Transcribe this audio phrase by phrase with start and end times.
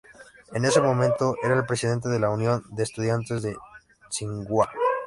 [0.53, 3.55] En ese momento era el Presidente de la Unión de Estudiantes de
[4.09, 4.67] Tsinghua.